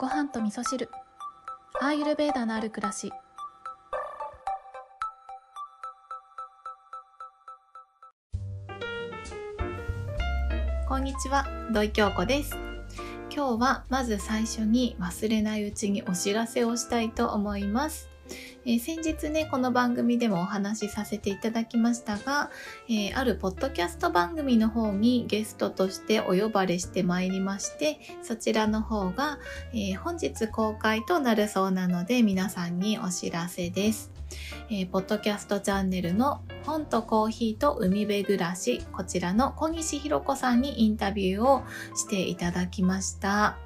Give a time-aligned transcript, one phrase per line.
[0.00, 0.88] ご飯と味噌汁。
[1.78, 3.12] アーユルベーダのある暮らし。
[10.88, 11.44] こんにちは
[11.74, 12.56] 土井京子です。
[13.30, 18.08] 今日はまず最初に忘れないうちにお知らせをしたいと思います。
[18.66, 22.50] えー、先日ねこの番組でもお話しさせていただきましたが、
[22.88, 29.38] えー、あるポッドキャスト番組の方にゲストとしてお呼ばれしてまいりましてそちらの方が、
[29.72, 34.10] えー、本日公開となるそうなので皆さんにお知らせです。
[34.68, 41.64] えー、ポッドキャストチャンネルの本とコーヒーと海辺暮らしこちらの小西弘子さんにインタビューを
[41.96, 43.58] していただきました。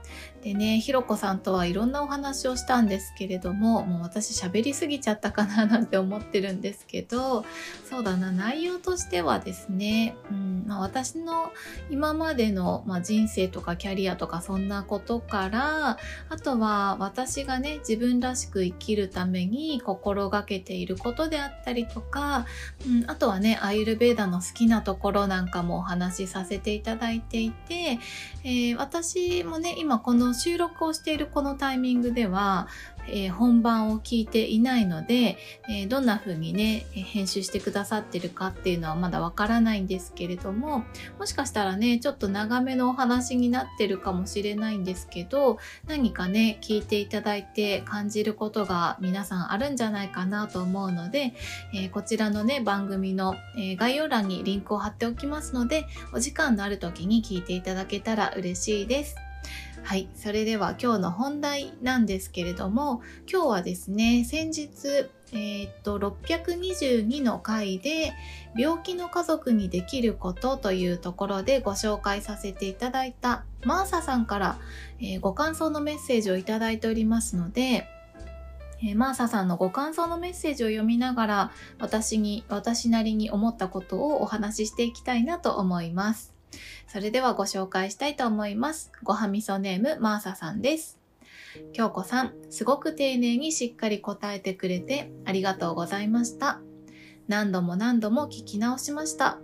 [0.45, 7.47] でね、ひろこさんとはいろんなお話をしたんですけれども、もう私喋りすぎちゃったかななんて思ってるんですけど、
[7.89, 11.51] そうだな、内容としてはですね、うんまあ、私の
[11.89, 15.99] 今までの、まあ、人生とかキャリアとかそんなことから、
[16.29, 22.45] あとは私がね、自分らしく生きるために心がけていることであったりとか、
[22.87, 27.99] うん、あとはね、アイルベーダの好きなところなんかもお話しさせていただいていて、
[28.45, 32.69] えー、私もね、今この収録をしているこのタイミングでは、
[33.07, 35.37] えー、本番を聞いていないので、
[35.69, 40.85] えー、どんな風にね、編集してくださってるかっていうのはまだわからないんですけれども、
[41.19, 51.35] もしかしたらね、ちょっと長めのお話になってるかもしれないんですけど、何かね、聞いていただいて感じることが皆さんあるんじゃないかなと思うので、
[51.75, 59.24] えー、こちらのね、番組の、え概要欄にリンクを貼っておきますので、お時間のある時に聞いていただけたら嬉しいです。
[59.85, 60.09] はい。
[60.15, 68.15] それでは今日の本題なんですけれども、今日はですね、先日、えー、っと、622の回で、
[68.57, 74.59] 病気の家族にできることというところでご紹介させていただいた、マーサさんから、
[75.01, 77.87] えー、ご感想のメッセージをいただいておりますので、
[78.83, 86.34] えー、マーサさんのご感想のメッセージを読みながら、私に、私なりに思ったことをお話ししていきたいなと思います。
[86.87, 88.93] それではご紹介したいと思います。
[89.03, 90.99] ごはみそネームマーサさんです。
[91.73, 96.61] 京子さん、すごく丁寧にしっかり答えてくれてありがとうございました。
[97.29, 99.39] 何度も何度も聞き直しました。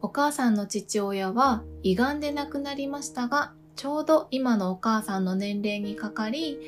[0.00, 6.58] お母さんの父親は胃がんで亡くなりましたが、ちょうど今のお母さんの年齢にかかり、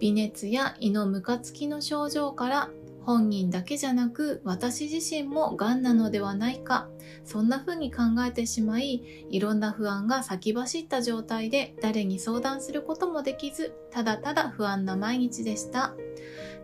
[0.00, 2.70] 微熱や胃のムカつきの症状から
[3.06, 6.88] 本人だけじゃなく私自身も癌なのではないか
[7.24, 9.00] そんな風に考えてしまい
[9.30, 15.94] いろんな不安が先走った状態で誰に相談することもできずただただ不安な毎日でした。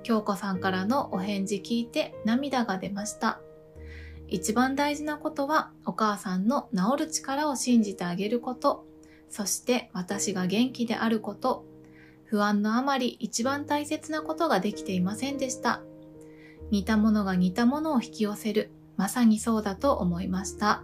[0.02, 3.40] 京子さんからのお返事聞いて涙が出ました。
[4.26, 8.84] 一番大事なことはお母さんの治る力を信じてあげること。
[9.30, 11.64] そして私が元気であること。
[12.24, 15.82] 不安のあまり一番大切なことができていませんでした。
[16.72, 18.72] 似たものが似たものを引き寄せる。
[18.96, 20.82] まさにそうだと思いました。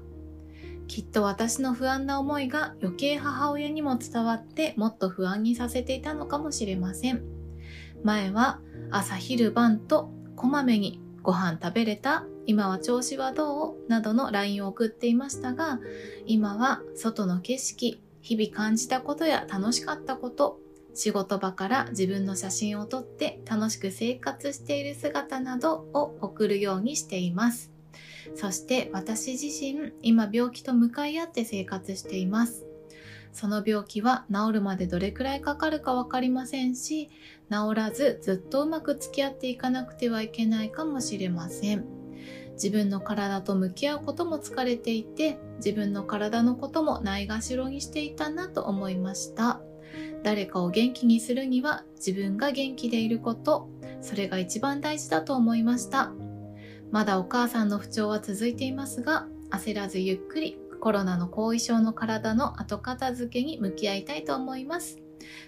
[0.87, 7.22] きっと私の不安な思いが余計母親にも伝わってもっと不安にさせていたのかもしれません。
[8.04, 8.60] 前は
[8.91, 13.88] 朝昼晩とこまめにご飯食べれた今は調子はどう？
[13.88, 15.81] などの LINE を送っていましたが、
[16.26, 20.59] 今は外の景色、日々感じたことや楽しかったこと、
[20.98, 27.70] 仕事場から自分の写真を撮って楽しく生活している姿などを送るようにしています。
[28.34, 32.66] そして私自身、今病気と向かい合って生活しています。
[33.32, 37.10] その病気は治るまでどれくらいかかるかわかりませんし、
[37.48, 41.84] 治らずずっとうまく付き合っていかなくてはいけないかもしれません。
[42.54, 49.60] 自分の体と向き合うことも疲れていて、自分の体のこともないがしろにしていたなと思いました。
[50.22, 53.69] 誰かを元気にするには自分が元気でいること、
[54.00, 56.12] それが一番大事だと思いました。
[56.91, 64.99] まだお母さんの不調は続いていますが、焦らずゆっくりコロナの後遺症の体の後片付けに向き合いたいと思います。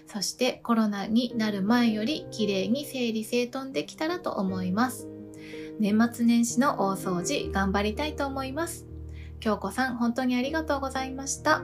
[0.05, 5.07] そしてコロナになる前より綺麗に整理整頓できたらと思います。
[5.79, 8.85] 年末年始の大掃除頑張りたいと思います。
[9.39, 11.63] 京子さん本当にありがとうございました。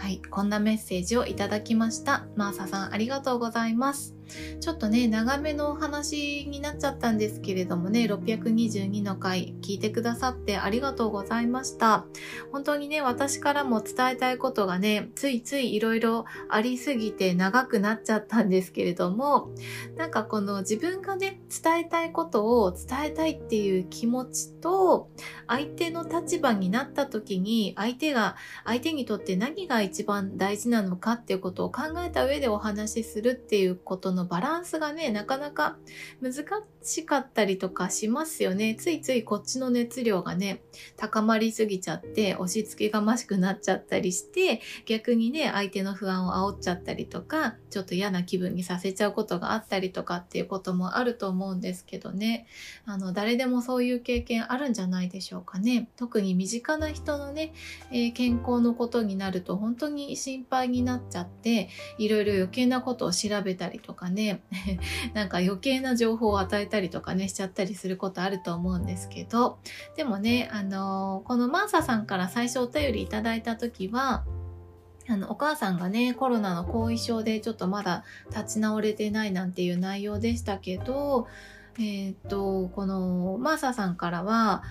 [0.00, 2.26] はい、こんなメッセージをいただきました。
[2.34, 4.16] マーサさんありがとうございます。
[4.60, 12.04] ちょっとね、長めのお話になっちゃったんですけれどもね、622の回聞いてくださってありがとうございました。
[12.52, 19.50] 本当にね、私からも伝えたいことがね、ついついいろいろありすぎて長くなっちゃったんですけれども、
[19.96, 25.10] なんかこの自分がね、伝えたいことを伝えたいっていう気持ちと、
[25.46, 35.76] 相手の立場になった時に、相手が、相手にとって何が一番大事なのかっていうことを考えた上でお話しするっていうことののバランスがね、なかなか
[36.20, 36.44] 難
[36.82, 38.74] しかったりとかしますよね。
[38.74, 40.62] ついついこっちの熱量がね、
[40.96, 52.46] 高まりすぎちゃって、押し付けがましくなっちゃったりして、逆にね、相手の不安を煽っちゃったりとか、ちょっと嫌な気分にさせちゃうことがあったりとかっていうこともあると思うんですけどね。
[52.84, 55.88] あの、誰でもそういう経験あるんじゃないでしょうかね。
[55.96, 57.52] 特に身近な人のね、
[57.90, 61.68] えー、健康のことになると本当に心配になっちゃって、
[61.98, 64.42] いろいろ余計なことを調べたりとかね、
[65.14, 69.58] なんか余計な情報を与えたりとかね、しちゃったりすることあると思うんですけど、
[69.96, 74.24] でもね、あのー、このマーサさんから最初お便りいただいた時は、
[75.08, 81.26] あの、お母さんがね、コロナの後遺症でちょっとまだ立ち直れてないなんていう内容でしたけど、
[81.78, 84.62] えっ、と、このマーサさんからは、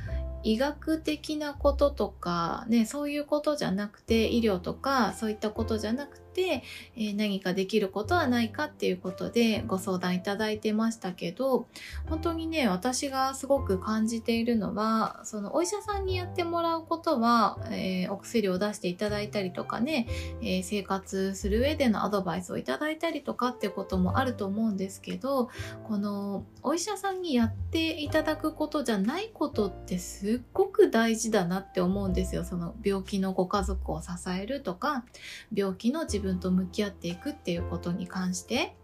[0.44, 11.68] 医学的なこととか、ね、そういうことじゃなくて、医療とかそういったことじゃなくて、えー、何かできることはないかっていうことでご相談いただいてましたけど、
[12.08, 20.08] 本当にね、私がすごく感じているのは、そのお医者さんにやってもらうことは、えー、お薬を出していただいたりとかね、
[20.42, 25.50] えー、生活する上でのアドバイスをいただいたりとかってこともあると思うんですけど、
[25.88, 32.44] このお医者さんにやっていただくことじゃないことってすっごく大事だなって思うんですよ。
[32.44, 35.06] その病気のご家族を支えるとか、
[35.54, 38.76] 病気の自分と向き合っていくっていうことに関して、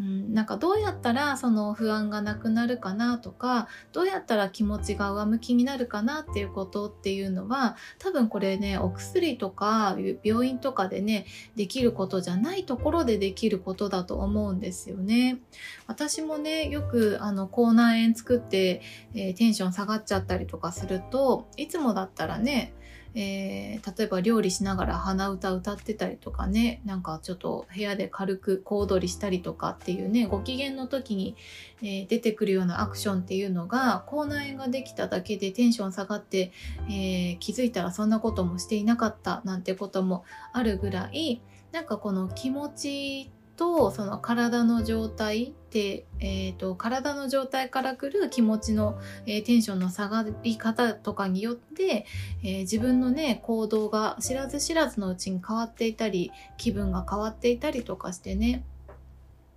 [0.00, 15.38] うん、なんかどうやったらその不安がなくなるかなとかどうやったら気持ちが上向きになるかなっていうことっていうのは多分これねお薬とか病院とかでねできることじゃないところでできることだと思うんですよね。
[15.86, 18.82] 私もねよくあの口内炎作って、
[19.14, 22.74] えー、テンション下がっちゃったりとかするといつもだったらね
[23.14, 31.36] えー、例えば料理しながら鼻歌歌ってたりとかねなんかちょっと部屋で軽く小躍りしたりとかっていうねご機嫌の時に、
[31.82, 36.52] えー、出てくるようなアクションっていうのが口内炎ができただけでテンション下がって、
[36.88, 41.42] えー、気づいたらそんなこともしていなかったなんてこともあるぐらい
[41.72, 52.06] なんかこの気持ちってとその体の状態で、えーと、体の状態からくる気持ちの、えー、テンションの下がり方とかによって、
[52.42, 58.64] えー、自分のね行動が知らず知らずのうちに変わっていたり気分が変わっていたりとかしてね。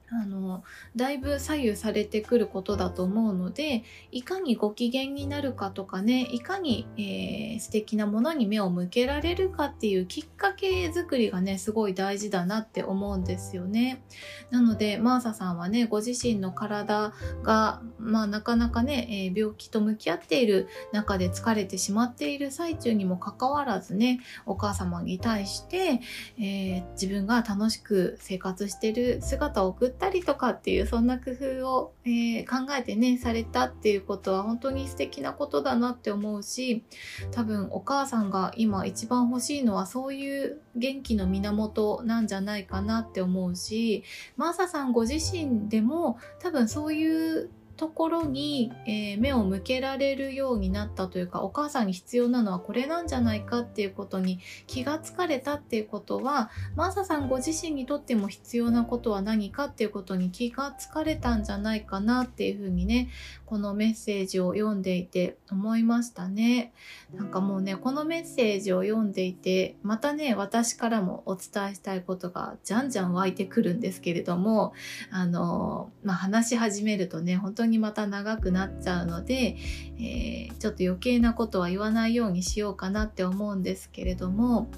[0.10, 0.64] あの
[0.96, 14.04] だいぶ左右されてくることだと思うのでいかにご機嫌になるかとかねいかに、えー、素敵なものに目を向けられるかっていうきっかけ作りがねすごい大事だなって思うんですよね。
[14.52, 26.02] なのでマーサさんはねご自身の体が、まあ、なかなかね、えー、病気と向き合っている中で疲れてしまっている最中にもかかわらずねお母様に対して、
[26.38, 36.84] えー、自分が楽しく生活してる姿を送っったりとかっていうそんな工夫を、えー、考えてねされたっていうことは本当に素敵なことだなって思うし
[37.32, 44.04] 多分お母さんが今一番欲しいのはそういう元気の源なんじゃないかなって思うし
[44.36, 63.10] マーサさんご自身でも多分そういうところに、えー、目を向けられるようになったというかお母さんに必要なのはこれなんじゃないかっていうことに気がつかれたっていうことはマーサさんご自身にとっても必要なことは何かっていうことに気がつかれたんじゃないかなっていうふうにね
[63.46, 66.74] このメッセージを読んでいて思いましたね。
[67.14, 74.74] なんかもうねこのメッセージを読んでいてまたね私からもお伝えしたいことがじゃんじゃん湧いてくるんですけれども
[75.12, 79.58] あのまあ話し始めるとね本当当にまた長くなっちゃうので、
[79.98, 84.70] えー、ちょっと余計なことは言わないようにしようかなって思うんですけれども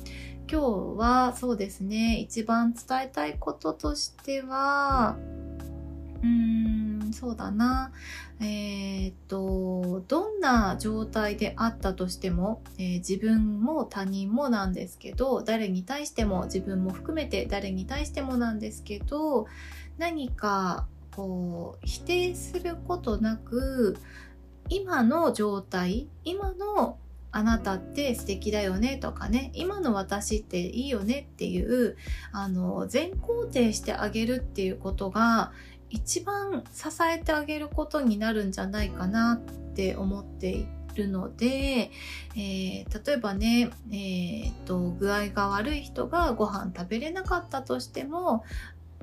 [0.50, 5.18] 今日はそうですね一番伝えたいこととしては
[6.22, 7.92] うーんそうだな。
[8.42, 19.48] えー、っとどんな状態であったとしても、えー、自分も他人もなんですけど誰に対しても自分も含めて誰に対してもなんですけど
[19.98, 23.98] 何かこう否定することなく
[24.70, 26.98] 今の状態今の
[27.32, 31.98] あなたって素敵だよねとかね今の私っていいよねっていう
[32.32, 35.52] あの全肯定してあげるっていうことが
[35.90, 41.92] 一番支えてあげることになるんじゃないかなって思っているので、
[42.36, 48.44] えー、例えばね、えーと、と具合が悪い人がご飯食べれなかったとしても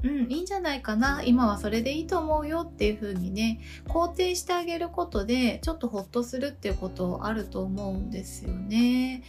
[0.03, 9.23] うん、いいんじゃないかな今はそれでいいと思うよっていう風にね肯定してあげることでちょっとホッとするっていうことあると思うんですよね。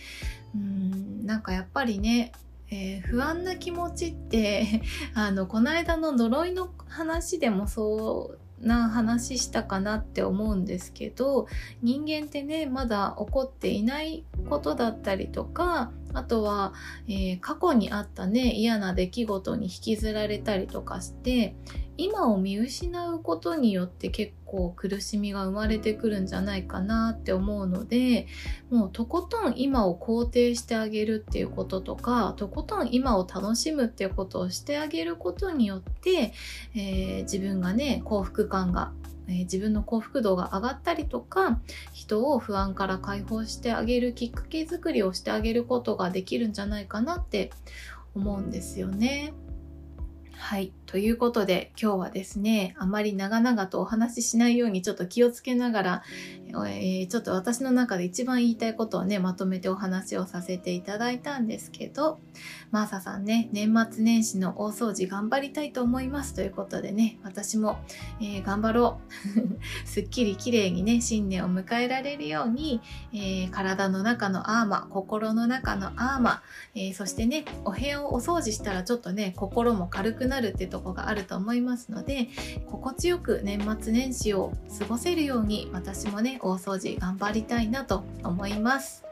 [0.56, 2.32] うんなんかやっぱりね
[2.75, 4.82] えー、不安な気持ちって
[5.13, 11.48] あのこの間の呪いの話でもそうな話したかなって思うんですけど
[11.82, 16.74] 人間ってねまだ起こっていないことだったりとかあとは、
[17.08, 21.55] えー、過去にあったね嫌な出来事に引きずられたりとかして
[21.97, 28.27] 今を見失うことによって結構苦しみが生まれてくるんじゃないかなって思うので
[28.69, 36.33] もうとことん今を肯定してあげるっていうこととかとことん今を楽しむっていうことをしてあげることによって、
[36.75, 38.91] えー、自分がね幸福感が
[39.27, 41.59] えー、自分の幸福度が上がったりとか
[41.93, 47.51] 人を不安から解放してあげるきっかけづくりをしてあげることができるんじゃないかなって
[48.15, 49.33] 思うんですよね。
[50.45, 50.73] はい。
[50.88, 56.03] ということで今日はですね、あまり長々とお話ししないようにちょっと気をつけながら、
[56.67, 62.19] え、ちょっと私の中で一番言いたいことをね、まとめてお話をさせていただいたんですけど、
[62.72, 67.79] マーサさんね、年末年始の大掃除頑張りたいと思いますということでね、私も、
[68.19, 69.13] えー、頑張ろう。
[69.88, 72.81] すっきり綺麗にね、新年を迎えられるように、
[73.13, 76.43] えー、体の中のアーマー、心の中のアーマ、
[76.75, 82.29] えー、そしてね、お部屋をお掃除したらちょっとね、心も軽くなるってとこがあると思いますので、
[82.67, 89.03] 心地よく年末年始を過ごせるように、私もね、大掃除頑張りたいなと思います。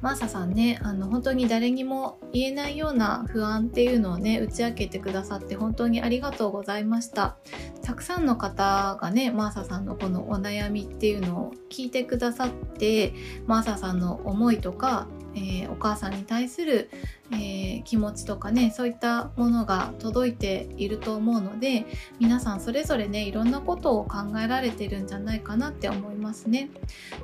[0.00, 7.36] マーサさんね、あの、本当に誰にも言えないような不安っていうのをね、打ち明けてくださって本当にありがとうございました。
[7.82, 13.14] たくさんの方がね、マーサさんのこのお悩みっていうのを聞いてくださって、
[13.46, 16.90] マーサさんの思いとか、えー、お母さんに対する、
[17.32, 21.86] えー、気持ちとかねそういったものが届いていると思うので
[22.18, 26.70] 皆さんそれぞれねいろんなことを考えられてるんじゃないかなって思いますね。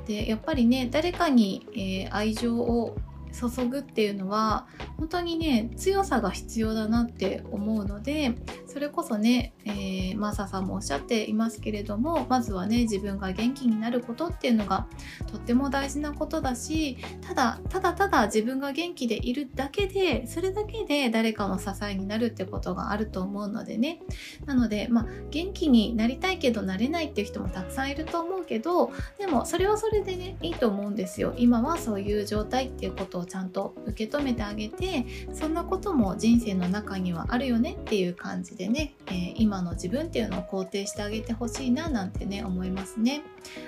[0.05, 2.95] でやっぱりね誰かに、えー、愛情を
[3.37, 4.67] 注ぐっていうのは
[4.97, 8.33] 本当にね強さが必要だなって思うので
[8.65, 14.87] それこそね、えー、マーサさんもおっしゃっていますけれどもまずはね自分が元気になることっていうのが
[15.31, 24.01] とっても大事なことだしただただただ自分が元気でいるだけでそれだけで誰かの支えになるってことがあると思うのでね。
[24.45, 31.33] なのでまあ元気になりたいけどなれないっていう人もたくさんいると思うけどでもそれはそれでねいいと思うんですよ。
[31.37, 43.21] 今はそういう状態っていうことをちゃんと受け止めてあげてそんなことも人生の中にはあるよねっていう感じでね、えー、今の自分っていうのを肯定してあげてほしいななんてね思いますね。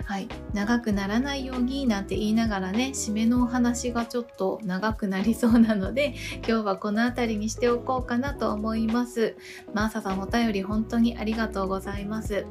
[0.05, 6.15] はい、長くならないようになんて言いながらね締めのお話がちょっと長くなりそうなので
[6.47, 9.35] 今日はこの辺りにしておこうかなと思います。
[9.73, 12.45] マーサさんお便り本当にありがとうございます。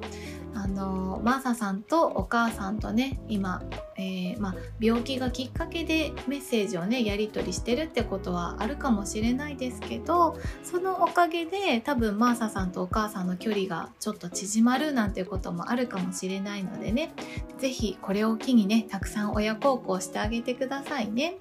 [0.61, 3.63] あのマーサさんとお母さんとね今、
[3.97, 17.13] えー、ま、病気がきっかけでメッセージをねやり取りしてるってことはあるかもしれないですけどそのおかげで多分マーサさんとお母さんの距離がちょっと縮まるなんてこともあるかもしれないのでね
[17.59, 21.37] 是非これを機にねたくさん親孝行してあげてくださいね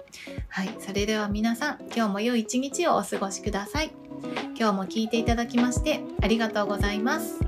[0.48, 3.90] はいそれでは皆さん今日も良い一日をお過ごしください
[4.56, 7.47] 今日も聞いていただきましてありがとうございます。